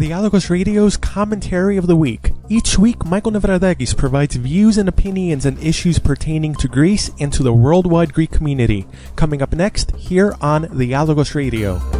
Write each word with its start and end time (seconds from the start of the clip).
Dialogos 0.00 0.48
Radio's 0.48 0.96
Commentary 0.96 1.76
of 1.76 1.86
the 1.86 1.94
Week. 1.94 2.32
Each 2.48 2.78
week, 2.78 3.04
Michael 3.04 3.32
Nevradakis 3.32 3.94
provides 3.94 4.34
views 4.34 4.78
and 4.78 4.88
opinions 4.88 5.44
on 5.44 5.58
issues 5.58 5.98
pertaining 5.98 6.54
to 6.54 6.68
Greece 6.68 7.10
and 7.20 7.30
to 7.34 7.42
the 7.42 7.52
worldwide 7.52 8.14
Greek 8.14 8.30
community. 8.30 8.86
Coming 9.14 9.42
up 9.42 9.52
next, 9.52 9.94
here 9.96 10.34
on 10.40 10.62
Dialogos 10.68 11.34
Radio. 11.34 11.99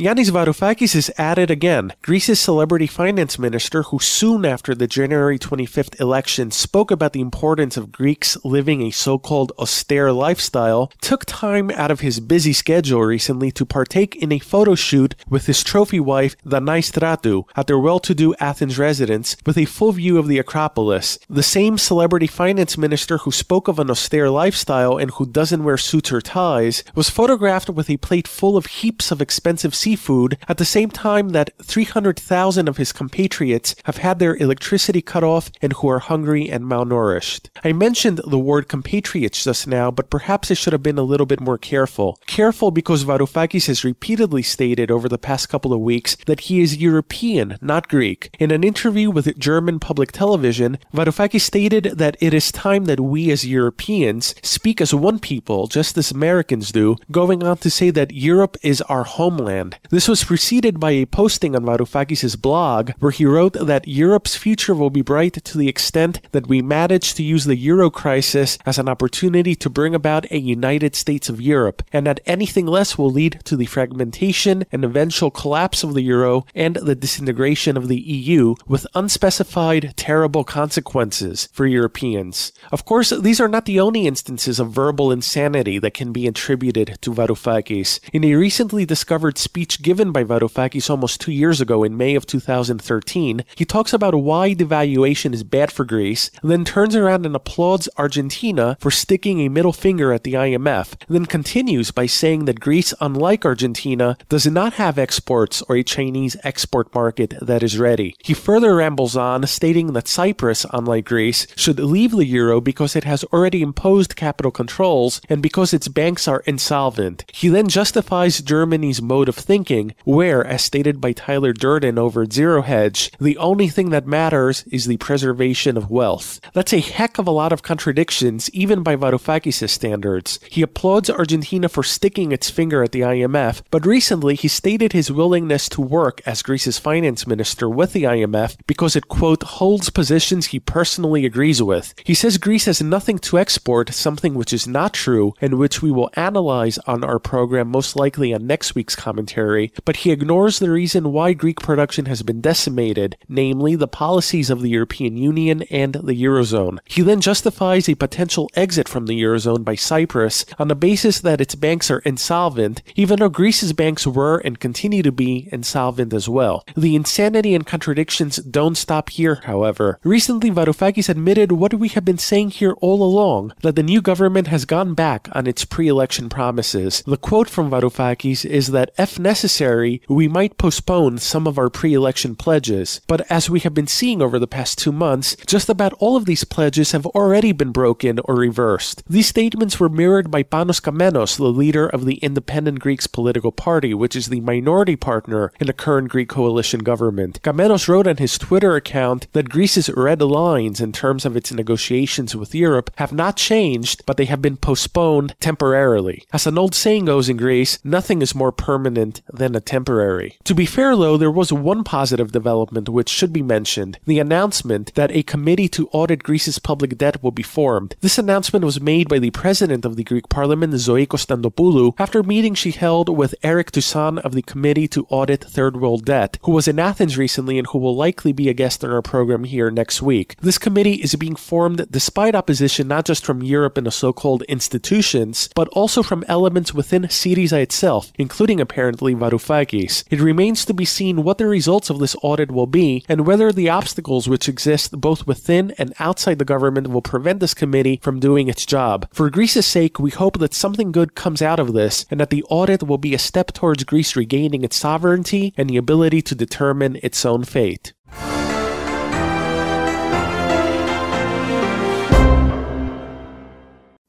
Yanis 0.00 0.30
Varoufakis 0.30 0.94
is 0.96 1.12
at 1.18 1.36
it 1.36 1.50
again. 1.50 1.92
Greece's 2.00 2.40
celebrity 2.40 2.86
finance 2.86 3.38
minister, 3.38 3.82
who 3.82 3.98
soon 3.98 4.46
after 4.46 4.74
the 4.74 4.86
January 4.86 5.38
25th 5.38 6.00
election 6.00 6.50
spoke 6.50 6.90
about 6.90 7.12
the 7.12 7.20
importance 7.20 7.76
of 7.76 7.92
Greeks 7.92 8.34
living 8.42 8.80
a 8.80 8.92
so-called 8.92 9.52
austere 9.58 10.10
lifestyle, 10.10 10.90
took 11.02 11.26
time 11.26 11.70
out 11.72 11.90
of 11.90 12.00
his 12.00 12.18
busy 12.18 12.54
schedule 12.54 13.02
recently 13.02 13.50
to 13.50 13.66
partake 13.66 14.16
in 14.16 14.32
a 14.32 14.38
photo 14.38 14.74
shoot 14.74 15.14
with 15.28 15.44
his 15.44 15.62
trophy 15.62 16.00
wife, 16.00 16.34
Danai 16.46 16.80
Stratou, 16.80 17.44
at 17.54 17.66
their 17.66 17.78
well-to-do 17.78 18.34
Athens 18.40 18.78
residence 18.78 19.36
with 19.44 19.58
a 19.58 19.66
full 19.66 19.92
view 19.92 20.16
of 20.16 20.28
the 20.28 20.38
Acropolis. 20.38 21.18
The 21.28 21.42
same 21.42 21.76
celebrity 21.76 22.26
finance 22.26 22.78
minister 22.78 23.18
who 23.18 23.30
spoke 23.30 23.68
of 23.68 23.78
an 23.78 23.90
austere 23.90 24.30
lifestyle 24.30 24.96
and 24.96 25.10
who 25.10 25.26
doesn't 25.26 25.62
wear 25.62 25.76
suits 25.76 26.10
or 26.10 26.22
ties 26.22 26.84
was 26.94 27.10
photographed 27.10 27.68
with 27.68 27.90
a 27.90 27.98
plate 27.98 28.26
full 28.26 28.56
of 28.56 28.64
heaps 28.64 29.10
of 29.10 29.20
expensive 29.20 29.74
seafood 29.90 30.38
at 30.46 30.56
the 30.58 30.64
same 30.64 30.88
time 30.88 31.30
that 31.30 31.50
300,000 31.60 32.68
of 32.68 32.76
his 32.76 32.92
compatriots 32.92 33.74
have 33.84 33.96
had 33.96 34.20
their 34.20 34.36
electricity 34.36 35.02
cut 35.02 35.24
off 35.24 35.50
and 35.60 35.72
who 35.72 35.88
are 35.88 35.98
hungry 35.98 36.48
and 36.48 36.64
malnourished. 36.64 37.48
I 37.64 37.72
mentioned 37.72 38.20
the 38.24 38.38
word 38.38 38.68
compatriots 38.68 39.42
just 39.42 39.66
now, 39.66 39.90
but 39.90 40.08
perhaps 40.08 40.48
I 40.48 40.54
should 40.54 40.72
have 40.72 40.84
been 40.84 40.98
a 40.98 41.10
little 41.12 41.26
bit 41.26 41.40
more 41.40 41.58
careful. 41.58 42.20
Careful 42.28 42.70
because 42.70 43.04
Varoufakis 43.04 43.66
has 43.66 43.84
repeatedly 43.84 44.42
stated 44.42 44.92
over 44.92 45.08
the 45.08 45.18
past 45.18 45.48
couple 45.48 45.72
of 45.72 45.80
weeks 45.80 46.16
that 46.26 46.40
he 46.46 46.60
is 46.60 46.76
European, 46.76 47.58
not 47.60 47.88
Greek. 47.88 48.30
In 48.38 48.52
an 48.52 48.62
interview 48.62 49.10
with 49.10 49.36
German 49.38 49.80
public 49.80 50.12
television, 50.12 50.78
Varoufakis 50.94 51.40
stated 51.40 51.84
that 51.98 52.16
it 52.20 52.32
is 52.32 52.52
time 52.52 52.84
that 52.84 53.00
we 53.00 53.32
as 53.32 53.44
Europeans 53.44 54.36
speak 54.40 54.80
as 54.80 54.94
one 54.94 55.18
people, 55.18 55.66
just 55.66 55.98
as 55.98 56.12
Americans 56.12 56.70
do, 56.70 56.94
going 57.10 57.42
on 57.42 57.56
to 57.56 57.70
say 57.70 57.90
that 57.90 58.12
Europe 58.12 58.56
is 58.62 58.80
our 58.82 59.02
homeland. 59.02 59.79
This 59.88 60.06
was 60.06 60.22
preceded 60.22 60.78
by 60.78 60.92
a 60.92 61.06
posting 61.06 61.56
on 61.56 61.64
Varoufakis' 61.64 62.40
blog 62.40 62.90
where 63.00 63.10
he 63.10 63.24
wrote 63.24 63.54
that 63.54 63.88
Europe's 63.88 64.36
future 64.36 64.74
will 64.74 64.90
be 64.90 65.02
bright 65.02 65.42
to 65.44 65.58
the 65.58 65.68
extent 65.68 66.20
that 66.30 66.46
we 66.46 66.62
manage 66.62 67.14
to 67.14 67.24
use 67.24 67.44
the 67.44 67.56
euro 67.56 67.90
crisis 67.90 68.56
as 68.64 68.78
an 68.78 68.88
opportunity 68.88 69.56
to 69.56 69.68
bring 69.70 69.94
about 69.94 70.30
a 70.30 70.38
United 70.38 70.94
States 70.94 71.28
of 71.28 71.40
Europe, 71.40 71.82
and 71.92 72.06
that 72.06 72.20
anything 72.24 72.66
less 72.66 72.96
will 72.96 73.10
lead 73.10 73.40
to 73.44 73.56
the 73.56 73.66
fragmentation 73.66 74.64
and 74.70 74.84
eventual 74.84 75.30
collapse 75.30 75.82
of 75.82 75.94
the 75.94 76.02
euro 76.02 76.44
and 76.54 76.76
the 76.76 76.94
disintegration 76.94 77.76
of 77.76 77.88
the 77.88 78.00
EU 78.00 78.54
with 78.68 78.86
unspecified 78.94 79.94
terrible 79.96 80.44
consequences 80.44 81.48
for 81.52 81.66
Europeans. 81.66 82.52
Of 82.70 82.84
course, 82.84 83.10
these 83.10 83.40
are 83.40 83.48
not 83.48 83.64
the 83.64 83.80
only 83.80 84.06
instances 84.06 84.60
of 84.60 84.70
verbal 84.70 85.10
insanity 85.10 85.78
that 85.80 85.94
can 85.94 86.12
be 86.12 86.26
attributed 86.26 86.98
to 87.00 87.12
Varoufakis. 87.12 87.98
In 88.12 88.24
a 88.24 88.34
recently 88.34 88.84
discovered 88.84 89.38
speech 89.38 89.69
given 89.78 90.12
by 90.12 90.24
Varoufakis 90.24 90.90
almost 90.90 91.20
two 91.20 91.32
years 91.32 91.60
ago 91.60 91.84
in 91.84 91.96
May 91.96 92.14
of 92.14 92.26
2013, 92.26 93.44
he 93.54 93.64
talks 93.64 93.92
about 93.92 94.14
why 94.14 94.54
devaluation 94.54 95.32
is 95.32 95.42
bad 95.42 95.72
for 95.72 95.84
Greece, 95.84 96.30
and 96.42 96.50
then 96.50 96.64
turns 96.64 96.96
around 96.96 97.26
and 97.26 97.34
applauds 97.36 97.88
Argentina 97.96 98.76
for 98.80 98.90
sticking 98.90 99.40
a 99.40 99.48
middle 99.48 99.72
finger 99.72 100.12
at 100.12 100.24
the 100.24 100.34
IMF, 100.34 100.94
and 101.06 101.14
then 101.14 101.26
continues 101.26 101.90
by 101.90 102.06
saying 102.06 102.44
that 102.46 102.60
Greece, 102.60 102.92
unlike 103.00 103.44
Argentina, 103.44 104.16
does 104.28 104.46
not 104.46 104.74
have 104.74 104.98
exports 104.98 105.62
or 105.68 105.76
a 105.76 105.82
Chinese 105.82 106.36
export 106.42 106.94
market 106.94 107.34
that 107.40 107.62
is 107.62 107.78
ready. 107.78 108.14
He 108.18 108.34
further 108.34 108.74
rambles 108.74 109.16
on, 109.16 109.46
stating 109.46 109.92
that 109.92 110.08
Cyprus, 110.08 110.66
unlike 110.72 111.04
Greece, 111.04 111.46
should 111.56 111.78
leave 111.78 112.12
the 112.12 112.26
euro 112.26 112.60
because 112.60 112.96
it 112.96 113.04
has 113.04 113.24
already 113.24 113.62
imposed 113.62 114.16
capital 114.16 114.50
controls 114.50 115.20
and 115.28 115.42
because 115.42 115.72
its 115.72 115.88
banks 115.88 116.26
are 116.26 116.42
insolvent. 116.46 117.24
He 117.32 117.48
then 117.48 117.68
justifies 117.68 118.40
Germany's 118.40 119.00
mode 119.00 119.28
of 119.28 119.36
thinking, 119.36 119.59
where, 120.04 120.44
as 120.44 120.62
stated 120.62 121.00
by 121.00 121.12
Tyler 121.12 121.52
Durden 121.52 121.98
over 121.98 122.22
at 122.22 122.32
Zero 122.32 122.62
Hedge, 122.62 123.10
the 123.20 123.36
only 123.38 123.68
thing 123.68 123.90
that 123.90 124.06
matters 124.06 124.64
is 124.70 124.86
the 124.86 124.96
preservation 124.96 125.76
of 125.76 125.90
wealth. 125.90 126.40
That's 126.52 126.72
a 126.72 126.80
heck 126.80 127.18
of 127.18 127.26
a 127.26 127.32
lot 127.32 127.52
of 127.52 127.62
contradictions, 127.62 128.50
even 128.50 128.82
by 128.82 128.96
Varoufakis' 128.96 129.68
standards. 129.68 130.38
He 130.48 130.62
applauds 130.62 131.10
Argentina 131.10 131.68
for 131.68 131.82
sticking 131.82 132.32
its 132.32 132.50
finger 132.50 132.82
at 132.82 132.92
the 132.92 133.00
IMF, 133.00 133.62
but 133.70 133.86
recently 133.86 134.34
he 134.34 134.48
stated 134.48 134.92
his 134.92 135.12
willingness 135.12 135.68
to 135.70 135.80
work 135.80 136.20
as 136.26 136.42
Greece's 136.42 136.78
finance 136.78 137.26
minister 137.26 137.68
with 137.68 137.92
the 137.92 138.04
IMF 138.04 138.56
because 138.66 138.96
it, 138.96 139.08
quote, 139.08 139.42
holds 139.42 139.90
positions 139.90 140.46
he 140.46 140.60
personally 140.60 141.24
agrees 141.24 141.62
with. 141.62 141.94
He 142.04 142.14
says 142.14 142.38
Greece 142.38 142.66
has 142.66 142.82
nothing 142.82 143.18
to 143.18 143.38
export, 143.38 143.92
something 143.92 144.34
which 144.34 144.52
is 144.52 144.66
not 144.66 144.94
true, 144.94 145.34
and 145.40 145.58
which 145.58 145.82
we 145.82 145.90
will 145.90 146.10
analyze 146.14 146.78
on 146.86 147.04
our 147.04 147.18
program 147.18 147.68
most 147.68 147.96
likely 147.96 148.32
on 148.32 148.46
next 148.46 148.74
week's 148.74 148.96
commentary, 148.96 149.49
but 149.84 149.96
he 149.96 150.10
ignores 150.10 150.58
the 150.58 150.70
reason 150.70 151.12
why 151.12 151.32
Greek 151.32 151.60
production 151.60 152.06
has 152.06 152.22
been 152.22 152.40
decimated, 152.40 153.16
namely 153.28 153.76
the 153.76 153.88
policies 153.88 154.50
of 154.50 154.60
the 154.60 154.70
European 154.70 155.16
Union 155.16 155.62
and 155.70 155.94
the 155.94 156.14
Eurozone. 156.22 156.78
He 156.84 157.02
then 157.02 157.20
justifies 157.20 157.88
a 157.88 157.94
potential 157.94 158.48
exit 158.54 158.88
from 158.88 159.06
the 159.06 159.20
Eurozone 159.20 159.64
by 159.64 159.74
Cyprus 159.74 160.44
on 160.58 160.68
the 160.68 160.74
basis 160.74 161.20
that 161.20 161.40
its 161.40 161.54
banks 161.54 161.90
are 161.90 162.00
insolvent, 162.00 162.82
even 162.94 163.18
though 163.18 163.28
Greece's 163.28 163.72
banks 163.72 164.06
were 164.06 164.38
and 164.38 164.60
continue 164.60 165.02
to 165.02 165.12
be 165.12 165.48
insolvent 165.52 166.12
as 166.12 166.28
well. 166.28 166.64
The 166.76 166.94
insanity 166.94 167.54
and 167.54 167.66
contradictions 167.66 168.36
don't 168.36 168.76
stop 168.76 169.10
here, 169.10 169.40
however. 169.44 169.98
Recently, 170.04 170.50
Varoufakis 170.50 171.08
admitted 171.08 171.52
what 171.52 171.74
we 171.74 171.88
have 171.88 172.04
been 172.04 172.18
saying 172.18 172.50
here 172.50 172.74
all 172.80 173.02
along, 173.02 173.52
that 173.62 173.76
the 173.76 173.82
new 173.82 174.00
government 174.00 174.46
has 174.48 174.64
gone 174.64 174.94
back 174.94 175.28
on 175.32 175.46
its 175.46 175.64
pre-election 175.64 176.28
promises. 176.28 177.02
The 177.06 177.16
quote 177.16 177.48
from 177.48 177.70
Varoufakis 177.70 178.44
is 178.44 178.68
that 178.68 178.90
if 178.98 179.18
necessary, 179.40 180.02
we 180.06 180.28
might 180.28 180.58
postpone 180.58 181.16
some 181.16 181.46
of 181.46 181.56
our 181.56 181.70
pre-election 181.70 182.36
pledges. 182.36 183.00
But 183.06 183.22
as 183.30 183.48
we 183.48 183.60
have 183.60 183.72
been 183.72 183.86
seeing 183.86 184.20
over 184.20 184.38
the 184.38 184.46
past 184.46 184.76
two 184.76 184.92
months, 184.92 185.34
just 185.46 185.70
about 185.70 185.94
all 185.94 186.14
of 186.14 186.26
these 186.26 186.44
pledges 186.44 186.92
have 186.92 187.06
already 187.06 187.52
been 187.52 187.72
broken 187.72 188.18
or 188.26 188.34
reversed. 188.34 189.02
These 189.08 189.28
statements 189.28 189.80
were 189.80 189.88
mirrored 189.88 190.30
by 190.30 190.42
Panos 190.42 190.78
Kammenos, 190.78 191.38
the 191.38 191.44
leader 191.44 191.86
of 191.86 192.04
the 192.04 192.16
Independent 192.16 192.80
Greeks 192.80 193.06
political 193.06 193.50
party, 193.50 193.94
which 193.94 194.14
is 194.14 194.26
the 194.26 194.40
minority 194.40 194.94
partner 194.94 195.52
in 195.58 195.66
the 195.66 195.72
current 195.72 196.10
Greek 196.10 196.28
coalition 196.28 196.80
government. 196.80 197.40
Kammenos 197.40 197.88
wrote 197.88 198.06
on 198.06 198.18
his 198.18 198.36
Twitter 198.36 198.76
account 198.76 199.26
that 199.32 199.48
Greece's 199.48 199.88
red 199.88 200.20
lines 200.20 200.82
in 200.82 200.92
terms 200.92 201.24
of 201.24 201.34
its 201.34 201.50
negotiations 201.50 202.36
with 202.36 202.54
Europe 202.54 202.90
have 202.98 203.14
not 203.14 203.38
changed, 203.38 204.04
but 204.04 204.18
they 204.18 204.26
have 204.26 204.42
been 204.42 204.58
postponed 204.58 205.34
temporarily. 205.40 206.24
As 206.30 206.46
an 206.46 206.58
old 206.58 206.74
saying 206.74 207.06
goes 207.06 207.30
in 207.30 207.38
Greece, 207.38 207.78
nothing 207.82 208.20
is 208.20 208.34
more 208.34 208.52
permanent 208.52 209.19
than 209.28 209.54
a 209.54 209.60
temporary. 209.60 210.38
To 210.44 210.54
be 210.54 210.66
fair 210.66 210.96
though, 210.96 211.16
there 211.16 211.30
was 211.30 211.52
one 211.52 211.84
positive 211.84 212.32
development 212.32 212.88
which 212.88 213.08
should 213.08 213.32
be 213.32 213.42
mentioned, 213.42 213.98
the 214.06 214.18
announcement 214.18 214.94
that 214.94 215.10
a 215.12 215.22
committee 215.22 215.68
to 215.68 215.88
audit 215.88 216.22
Greece's 216.22 216.58
public 216.58 216.96
debt 216.98 217.22
will 217.22 217.30
be 217.30 217.42
formed. 217.42 217.96
This 218.00 218.18
announcement 218.18 218.64
was 218.64 218.80
made 218.80 219.08
by 219.08 219.18
the 219.18 219.30
president 219.30 219.84
of 219.84 219.96
the 219.96 220.04
Greek 220.04 220.28
parliament, 220.28 220.74
Zoe 220.78 221.06
Konstantopoulou, 221.06 221.94
after 221.98 222.20
a 222.20 222.24
meeting 222.24 222.54
she 222.54 222.70
held 222.70 223.08
with 223.08 223.34
Eric 223.42 223.72
Toussaint 223.72 224.18
of 224.20 224.34
the 224.34 224.42
Committee 224.42 224.88
to 224.88 225.06
Audit 225.10 225.44
Third 225.44 225.80
World 225.80 226.04
Debt, 226.04 226.38
who 226.42 226.52
was 226.52 226.68
in 226.68 226.78
Athens 226.78 227.18
recently 227.18 227.58
and 227.58 227.66
who 227.68 227.78
will 227.78 227.96
likely 227.96 228.32
be 228.32 228.48
a 228.48 228.54
guest 228.54 228.84
on 228.84 228.90
our 228.90 229.02
program 229.02 229.44
here 229.44 229.70
next 229.70 230.02
week. 230.02 230.36
This 230.40 230.58
committee 230.58 230.94
is 230.94 231.14
being 231.16 231.36
formed 231.36 231.86
despite 231.90 232.34
opposition 232.34 232.88
not 232.88 233.04
just 233.04 233.24
from 233.24 233.42
Europe 233.42 233.76
and 233.76 233.86
the 233.86 233.90
so-called 233.90 234.42
institutions, 234.42 235.48
but 235.54 235.68
also 235.68 236.02
from 236.02 236.24
elements 236.28 236.72
within 236.74 237.02
Syriza 237.02 237.60
itself, 237.60 238.12
including 238.16 238.60
apparently 238.60 239.09
Varoufakis. 239.14 240.04
It 240.10 240.20
remains 240.20 240.64
to 240.64 240.74
be 240.74 240.84
seen 240.84 241.22
what 241.22 241.38
the 241.38 241.46
results 241.46 241.90
of 241.90 241.98
this 241.98 242.16
audit 242.22 242.50
will 242.50 242.66
be 242.66 243.04
and 243.08 243.26
whether 243.26 243.52
the 243.52 243.68
obstacles 243.68 244.28
which 244.28 244.48
exist 244.48 245.00
both 245.00 245.26
within 245.26 245.72
and 245.78 245.94
outside 245.98 246.38
the 246.38 246.44
government 246.44 246.88
will 246.88 247.02
prevent 247.02 247.40
this 247.40 247.54
committee 247.54 247.98
from 248.02 248.20
doing 248.20 248.48
its 248.48 248.66
job. 248.66 249.08
For 249.12 249.30
Greece's 249.30 249.66
sake, 249.66 249.98
we 249.98 250.10
hope 250.10 250.38
that 250.38 250.54
something 250.54 250.92
good 250.92 251.14
comes 251.14 251.42
out 251.42 251.60
of 251.60 251.72
this 251.72 252.06
and 252.10 252.20
that 252.20 252.30
the 252.30 252.44
audit 252.44 252.82
will 252.82 252.98
be 252.98 253.14
a 253.14 253.18
step 253.18 253.52
towards 253.52 253.84
Greece 253.84 254.16
regaining 254.16 254.64
its 254.64 254.76
sovereignty 254.76 255.54
and 255.56 255.68
the 255.68 255.76
ability 255.76 256.22
to 256.22 256.34
determine 256.34 256.98
its 257.02 257.24
own 257.24 257.44
fate. 257.44 257.92